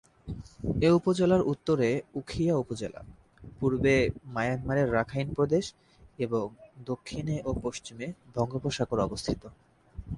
এ 0.81 0.89
উপজেলার 0.91 1.41
উত্তরে 1.43 1.89
উখিয়া 2.15 2.53
উপজেলা, 2.55 3.01
পূর্বে 3.59 3.95
মায়ানমারের 4.25 4.87
রাখাইন 4.93 5.27
প্রদেশ 5.33 5.65
এবং 6.19 6.45
দক্ষিণে 6.85 7.35
ও 7.45 7.51
পশ্চিমে 7.63 8.07
বঙ্গোপসাগর 8.35 8.99
অবস্থিত। 8.99 9.41